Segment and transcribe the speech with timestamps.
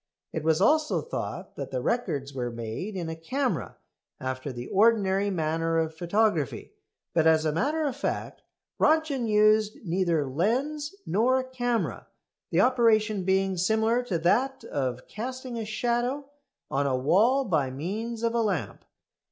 [0.33, 3.77] It was also thought that the records were made in a camera
[4.19, 6.73] after the ordinary manner of photography,
[7.13, 8.41] but as a matter of fact
[8.79, 12.07] Röntgen used neither lens nor camera,
[12.49, 16.27] the operation being similar to that of casting a shadow
[16.71, 18.83] on a wall by means of a lamp.